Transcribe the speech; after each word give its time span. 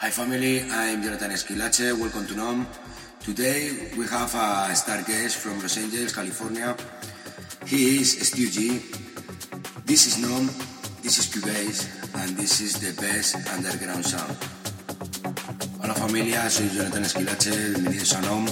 Hi 0.00 0.08
family, 0.08 0.62
I'm 0.72 1.02
Jonathan 1.02 1.30
Esquilache, 1.30 1.92
welcome 1.92 2.26
to 2.26 2.34
NOM. 2.34 2.66
Today 3.20 3.92
we 3.98 4.06
have 4.06 4.34
a 4.34 4.74
star 4.74 5.02
guest 5.02 5.36
from 5.36 5.60
Los 5.60 5.76
Angeles, 5.76 6.14
California. 6.14 6.74
He 7.66 8.00
is 8.00 8.16
Stu 8.26 8.48
G. 8.48 8.80
This 9.84 10.06
is 10.06 10.16
NOM, 10.24 10.48
this 11.02 11.18
is 11.18 11.28
Cubase, 11.28 11.84
and 12.16 12.34
this 12.34 12.62
is 12.62 12.80
the 12.80 12.96
best 12.96 13.36
underground 13.52 14.06
sound. 14.06 14.34
Hola 15.82 15.92
familia, 15.92 16.48
soy 16.48 16.70
Jonathan 16.70 17.04
Esquilache, 17.04 17.50
bienvenidos 17.50 18.14
a 18.14 18.22
NOM. 18.22 18.46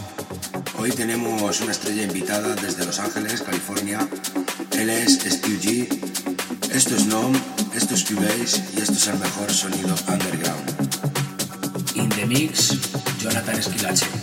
Hoy 0.78 0.90
tenemos 0.90 1.62
una 1.62 1.72
estrella 1.72 2.02
invitada 2.02 2.56
desde 2.56 2.84
Los 2.84 2.98
Ángeles, 3.00 3.40
California. 3.40 4.06
Él 4.72 4.90
es 4.90 5.14
Stu 5.14 5.56
G. 5.64 5.88
Esto 6.70 6.94
es 6.94 7.06
NOM, 7.06 7.32
esto 7.74 7.94
es 7.94 8.04
Cubase 8.04 8.62
y 8.76 8.82
esto 8.82 8.92
es 8.92 9.06
el 9.06 9.18
mejor 9.18 9.50
sonido 9.50 9.96
underground. 10.12 10.67
Mix, 12.28 12.76
Jonathan 13.22 13.56
Esquilache. 13.58 14.17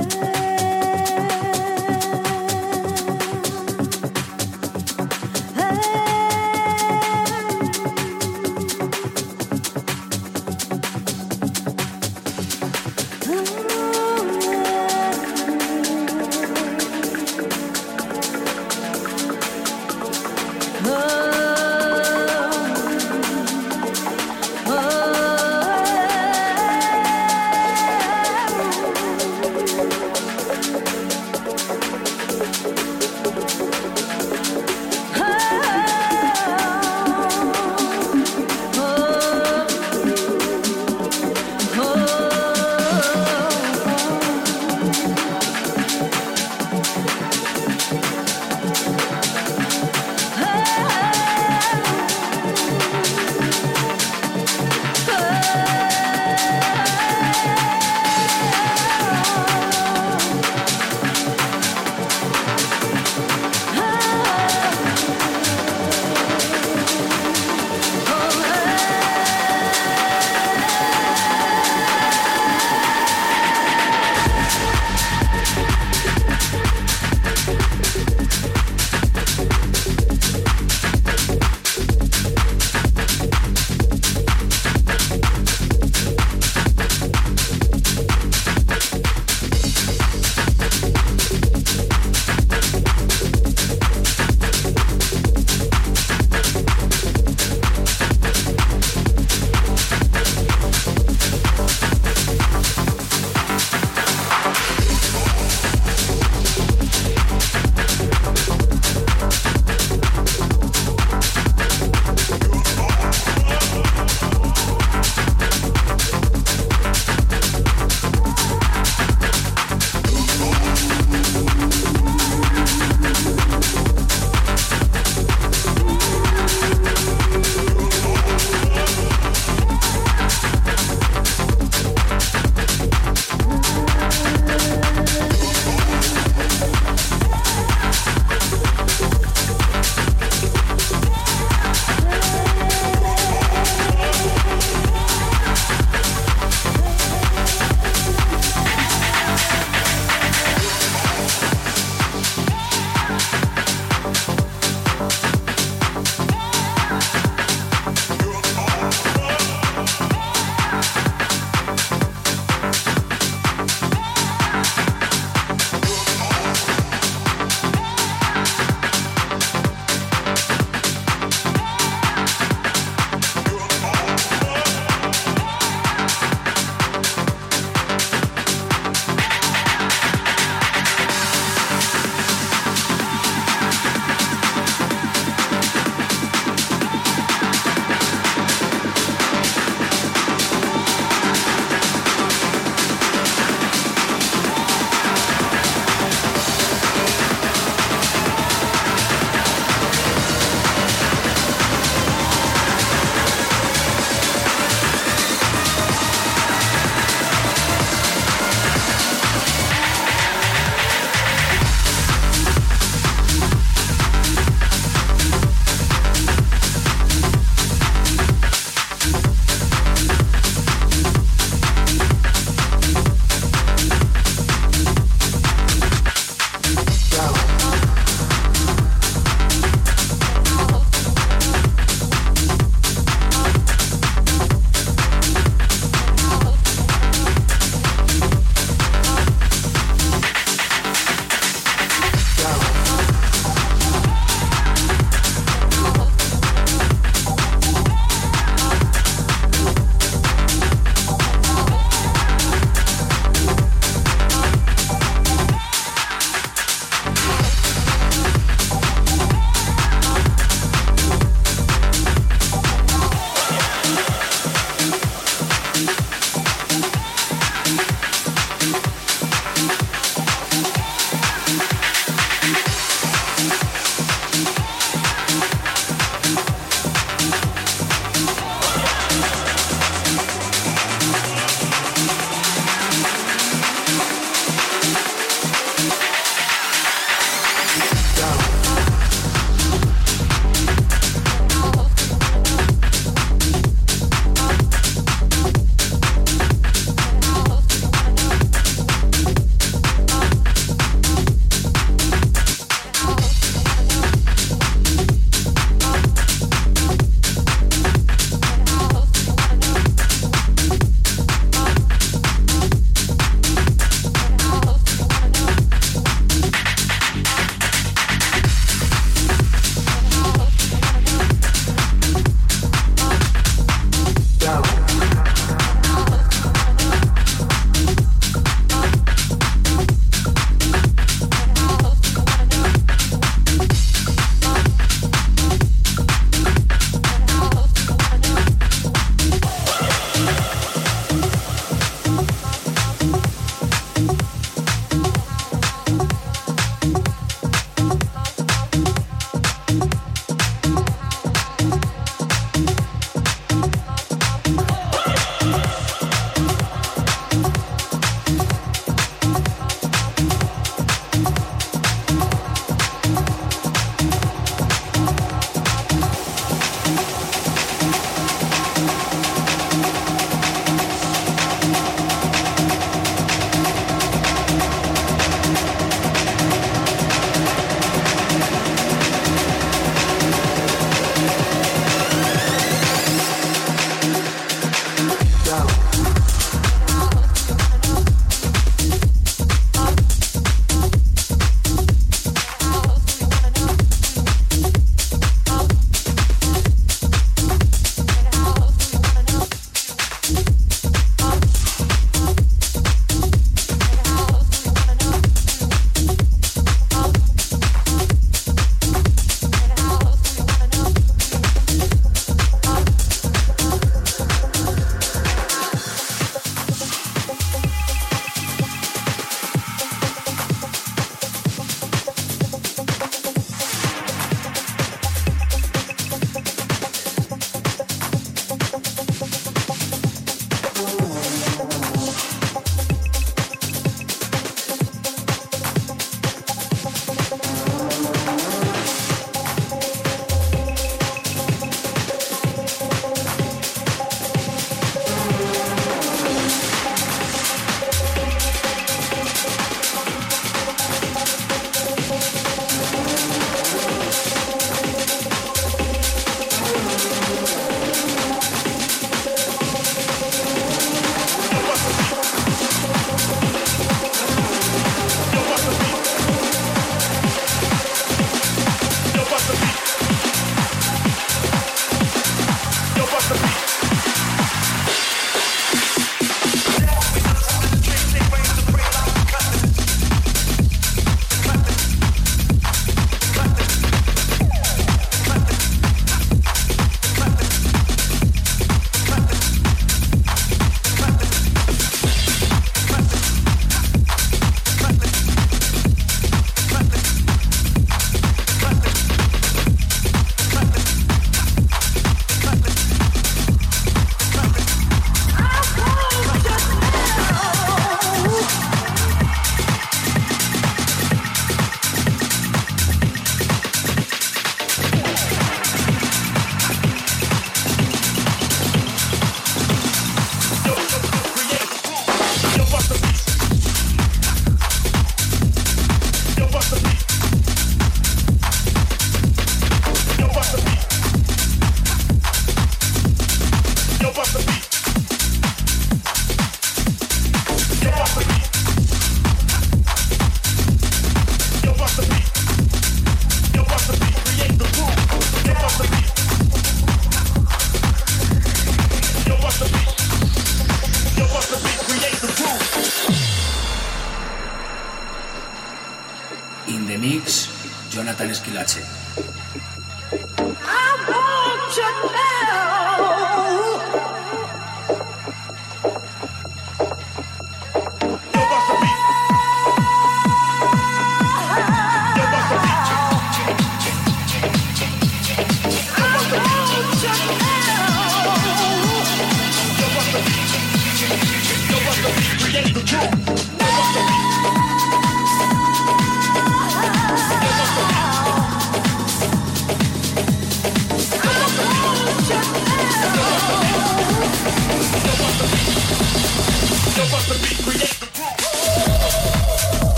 love. 0.00 0.29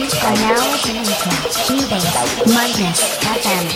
Now 0.00 0.06
Base 0.06 0.16
FM 3.20 3.66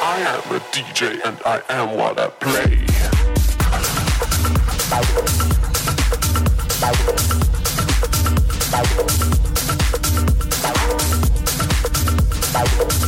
I 0.00 0.18
am 0.26 0.42
a 0.50 0.58
DJ 0.72 1.00
and 1.24 1.38
I 1.44 1.62
am 1.68 1.96
what 1.96 2.18
I 2.18 2.28
play. 2.40 2.88
Bye. 12.58 13.07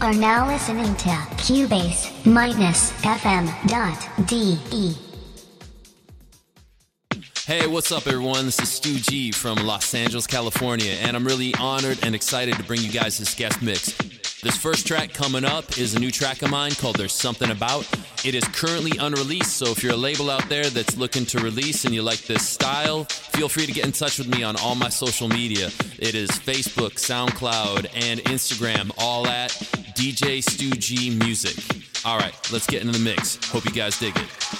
are 0.00 0.14
now 0.14 0.46
listening 0.46 0.94
to 0.96 1.10
Cubase 1.36 2.24
minus 2.24 2.92
FM.de. 3.02 4.58
Hey, 7.44 7.66
what's 7.66 7.92
up, 7.92 8.06
everyone? 8.06 8.46
This 8.46 8.60
is 8.60 8.70
Stu 8.70 8.94
G 8.94 9.30
from 9.30 9.58
Los 9.58 9.92
Angeles, 9.92 10.26
California, 10.26 10.92
and 10.92 11.16
I'm 11.16 11.24
really 11.26 11.54
honored 11.56 11.98
and 12.02 12.14
excited 12.14 12.54
to 12.54 12.62
bring 12.62 12.80
you 12.80 12.90
guys 12.90 13.18
this 13.18 13.34
guest 13.34 13.60
mix. 13.60 13.94
This 14.42 14.56
first 14.56 14.86
track 14.86 15.12
coming 15.12 15.44
up 15.44 15.76
is 15.76 15.94
a 15.94 15.98
new 15.98 16.10
track 16.10 16.40
of 16.40 16.50
mine 16.50 16.70
called 16.72 16.96
There's 16.96 17.12
Something 17.12 17.50
About. 17.50 17.86
It 18.24 18.34
is 18.34 18.42
currently 18.44 18.96
unreleased, 18.98 19.58
so 19.58 19.66
if 19.66 19.82
you're 19.82 19.92
a 19.92 19.96
label 19.96 20.30
out 20.30 20.48
there 20.48 20.64
that's 20.64 20.96
looking 20.96 21.26
to 21.26 21.40
release 21.40 21.84
and 21.84 21.94
you 21.94 22.00
like 22.00 22.20
this 22.20 22.48
style, 22.48 23.04
feel 23.04 23.50
free 23.50 23.66
to 23.66 23.72
get 23.72 23.84
in 23.84 23.92
touch 23.92 24.18
with 24.18 24.28
me 24.28 24.42
on 24.42 24.56
all 24.56 24.74
my 24.74 24.88
social 24.88 25.28
media. 25.28 25.66
It 25.98 26.14
is 26.14 26.30
Facebook, 26.30 26.92
SoundCloud, 26.92 27.90
and 27.94 28.20
Instagram, 28.20 28.90
all 28.96 29.26
at 29.26 29.50
DJ 29.94 30.42
Stu 30.42 30.70
G 30.70 31.10
Music. 31.10 31.62
All 32.06 32.18
right, 32.18 32.34
let's 32.50 32.66
get 32.66 32.80
into 32.80 32.98
the 32.98 33.04
mix. 33.04 33.36
Hope 33.50 33.66
you 33.66 33.72
guys 33.72 33.98
dig 33.98 34.16
it. 34.16 34.59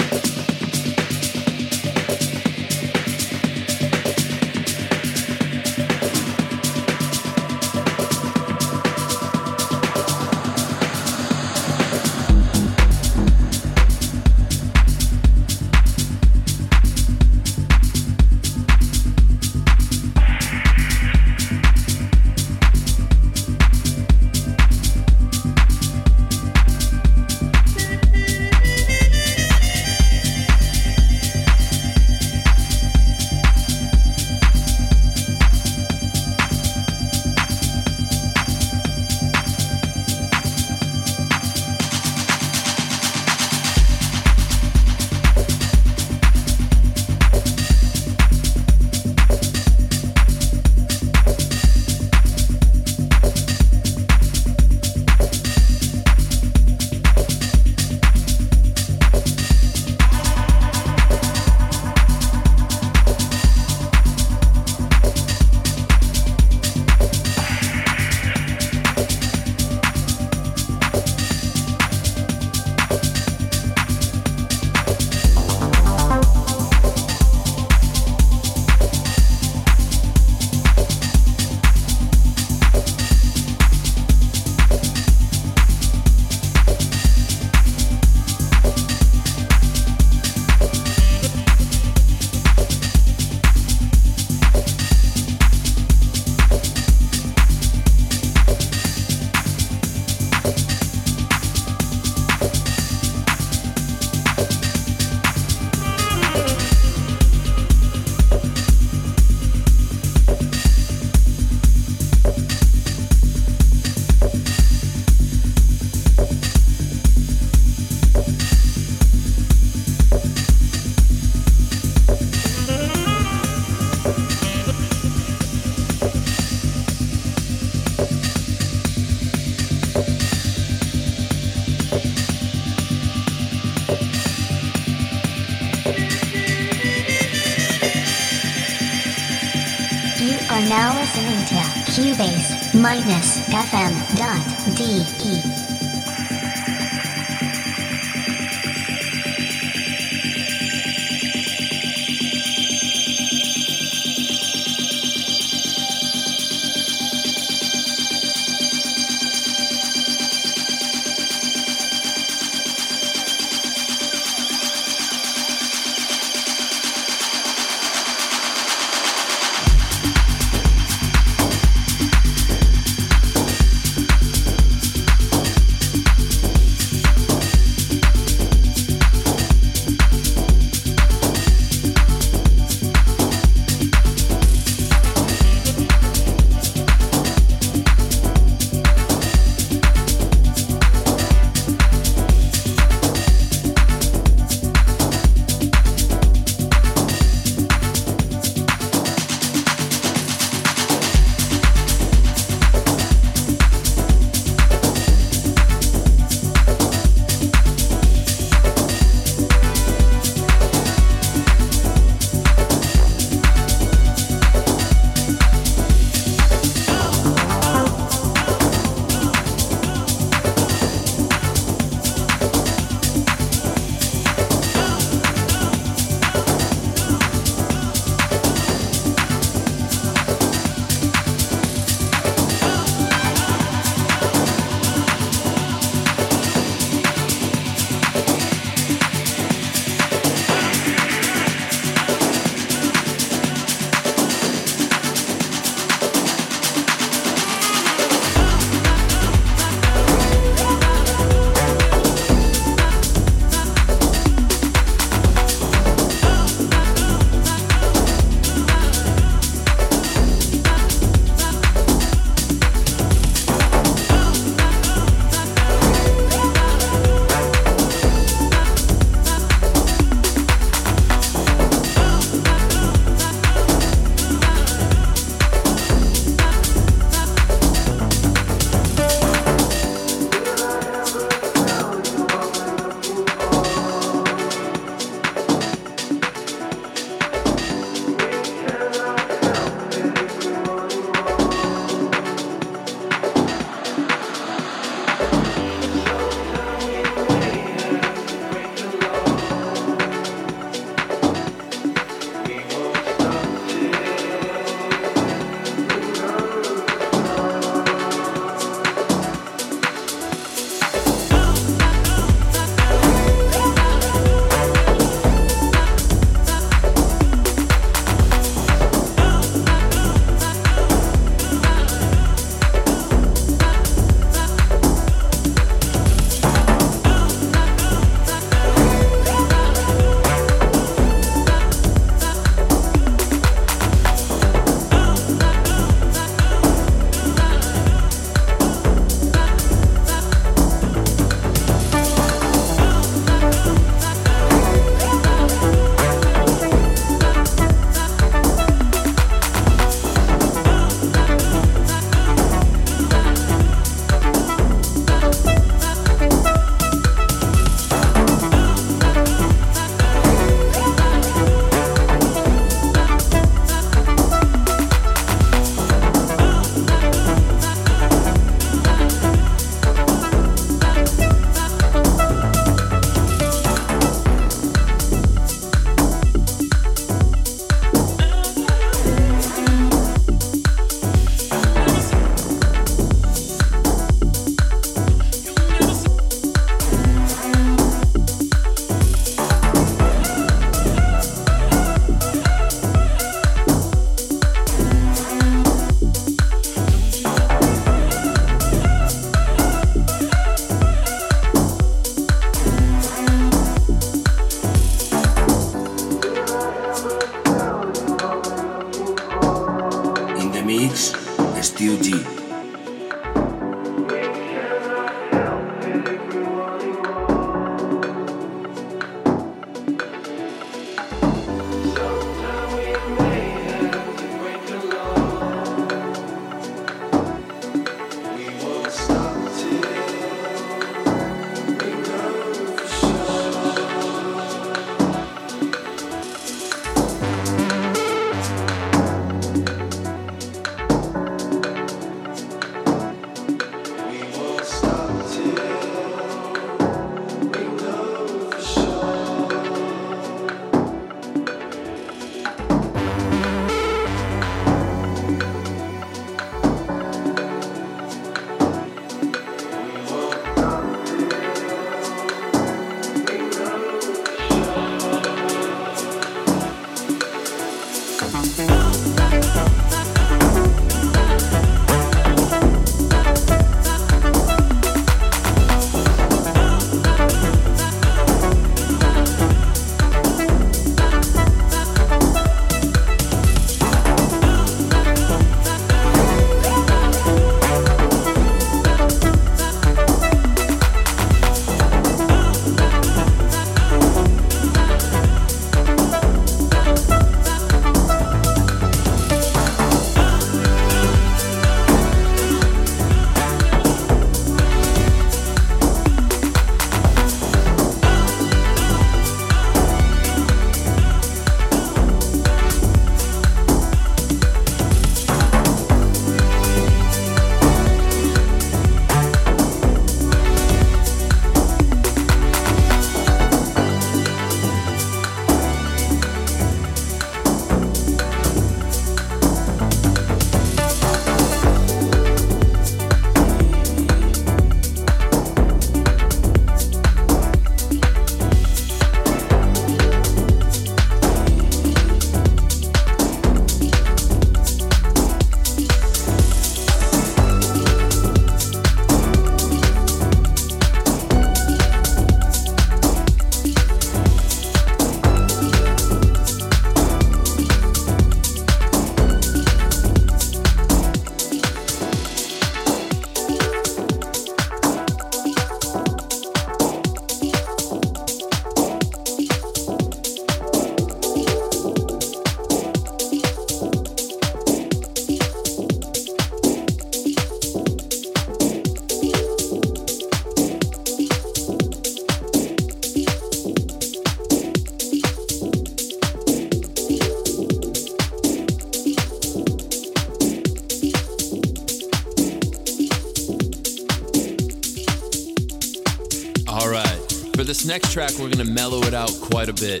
Next 597.98 598.12
track, 598.12 598.30
we're 598.38 598.48
gonna 598.48 598.64
mellow 598.64 599.02
it 599.02 599.12
out 599.12 599.32
quite 599.40 599.68
a 599.68 599.72
bit. 599.72 600.00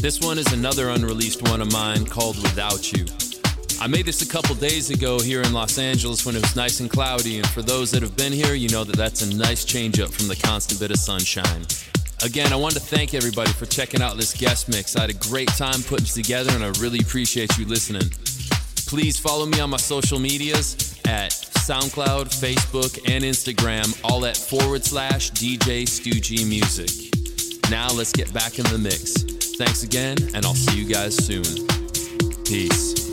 This 0.00 0.18
one 0.18 0.38
is 0.38 0.50
another 0.54 0.88
unreleased 0.88 1.42
one 1.50 1.60
of 1.60 1.70
mine 1.70 2.06
called 2.06 2.36
Without 2.42 2.90
You. 2.90 3.04
I 3.82 3.86
made 3.86 4.06
this 4.06 4.22
a 4.22 4.26
couple 4.26 4.54
days 4.54 4.88
ago 4.88 5.20
here 5.20 5.42
in 5.42 5.52
Los 5.52 5.78
Angeles 5.78 6.24
when 6.24 6.36
it 6.36 6.40
was 6.40 6.56
nice 6.56 6.80
and 6.80 6.88
cloudy, 6.88 7.36
and 7.36 7.46
for 7.48 7.60
those 7.60 7.90
that 7.90 8.00
have 8.00 8.16
been 8.16 8.32
here, 8.32 8.54
you 8.54 8.70
know 8.70 8.82
that 8.82 8.96
that's 8.96 9.20
a 9.20 9.36
nice 9.36 9.66
change 9.66 10.00
up 10.00 10.10
from 10.10 10.26
the 10.26 10.36
constant 10.36 10.80
bit 10.80 10.90
of 10.90 10.96
sunshine. 10.96 11.66
Again, 12.22 12.50
I 12.50 12.56
want 12.56 12.72
to 12.74 12.80
thank 12.80 13.12
everybody 13.12 13.52
for 13.52 13.66
checking 13.66 14.00
out 14.00 14.16
this 14.16 14.32
guest 14.32 14.70
mix. 14.70 14.96
I 14.96 15.02
had 15.02 15.10
a 15.10 15.28
great 15.28 15.48
time 15.48 15.82
putting 15.82 16.06
it 16.06 16.12
together, 16.12 16.50
and 16.54 16.64
I 16.64 16.68
really 16.80 17.00
appreciate 17.00 17.58
you 17.58 17.66
listening. 17.66 18.08
Please 18.86 19.18
follow 19.18 19.44
me 19.44 19.60
on 19.60 19.68
my 19.68 19.76
social 19.76 20.18
medias 20.18 20.98
at 21.04 21.32
SoundCloud, 21.32 22.32
Facebook, 22.32 22.98
and 23.06 23.22
Instagram, 23.22 24.00
all 24.02 24.24
at 24.24 24.38
forward 24.38 24.82
slash 24.82 25.30
DJ 25.32 25.84
G 26.22 26.44
Music. 26.46 27.13
Now 27.70 27.88
let's 27.88 28.12
get 28.12 28.32
back 28.32 28.58
in 28.58 28.64
the 28.66 28.78
mix. 28.78 29.12
Thanks 29.56 29.82
again, 29.82 30.16
and 30.34 30.44
I'll 30.44 30.54
see 30.54 30.78
you 30.78 30.84
guys 30.84 31.16
soon. 31.16 31.44
Peace. 32.44 33.03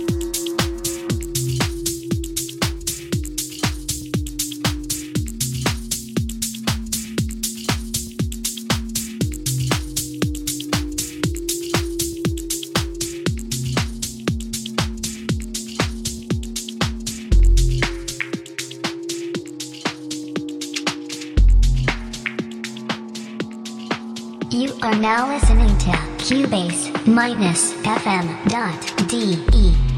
Minus 27.22 27.78
FM 27.86 28.26
dot 28.50 28.82
DE. 29.08 29.91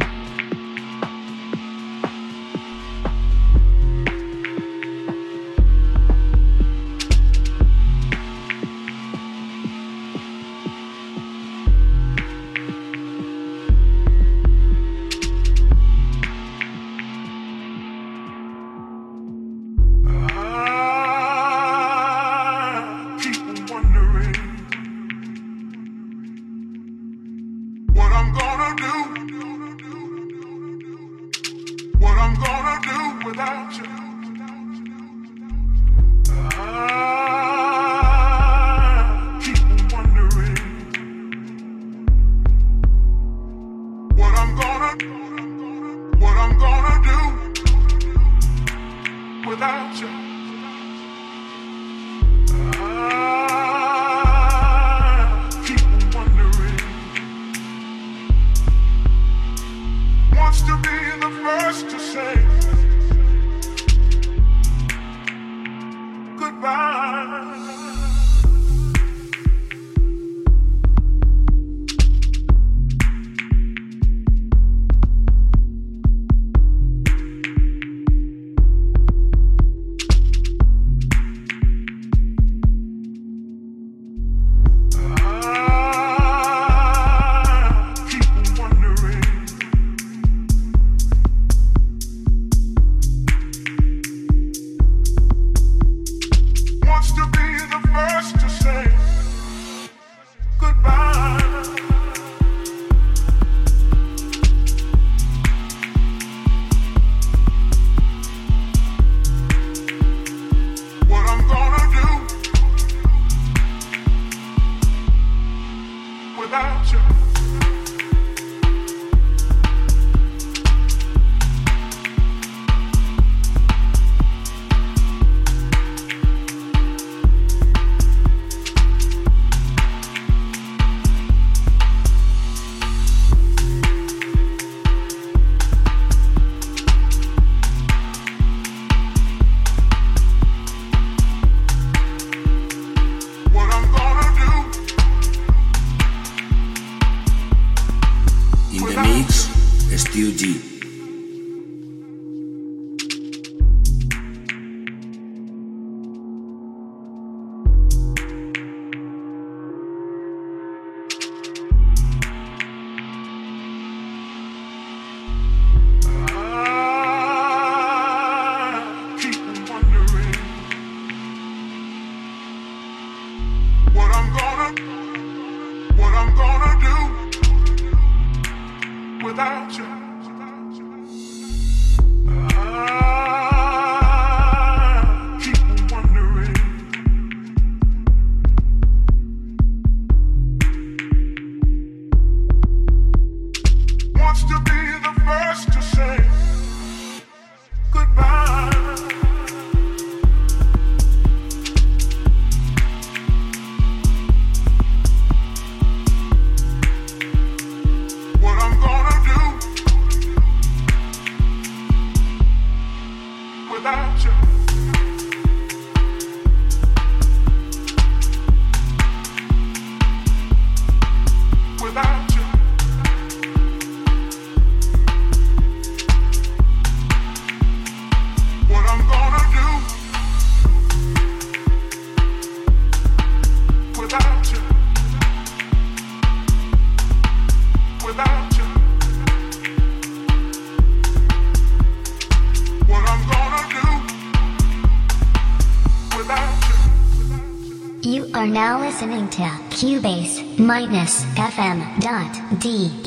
Dot 252.59 253.02